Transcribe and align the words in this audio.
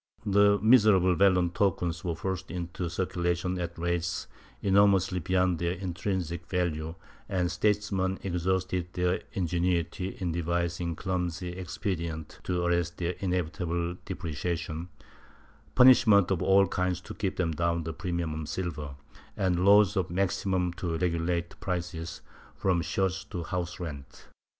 The 0.25 0.57
miserable 0.63 1.13
vellon 1.15 1.51
tokens 1.53 2.03
were 2.03 2.15
forced 2.15 2.49
into 2.49 2.89
circulation 2.89 3.59
at 3.59 3.77
rates 3.77 4.25
enormously 4.63 5.19
beyond 5.19 5.59
their 5.59 5.73
intrinsic 5.73 6.47
value, 6.47 6.95
and 7.29 7.51
statesmen 7.51 8.17
exhausted 8.23 8.87
their 8.93 9.21
ingenuity 9.33 10.17
in 10.19 10.31
devising 10.31 10.95
clumsy 10.95 11.49
expedients 11.49 12.39
to 12.45 12.63
arrest 12.65 12.97
their 12.97 13.13
inevitable 13.19 13.95
depreciation— 14.03 14.89
punish 15.75 16.07
ments 16.07 16.31
of 16.31 16.41
all 16.41 16.67
kinds 16.67 16.99
to 17.01 17.13
keep 17.13 17.35
down 17.35 17.83
the 17.83 17.93
premium 17.93 18.33
on 18.33 18.47
silver, 18.47 18.95
and 19.37 19.63
laws 19.63 19.95
of 19.95 20.09
maximum 20.09 20.73
to 20.73 20.97
regulate 20.97 21.59
prices, 21.59 22.21
from 22.55 22.81
shirts 22.81 23.23
to 23.25 23.43
house 23.43 23.79
rent. 23.79 24.29